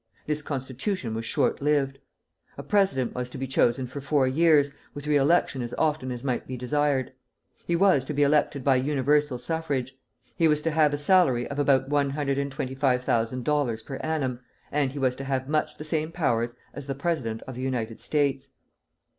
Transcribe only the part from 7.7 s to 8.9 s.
was to be elected by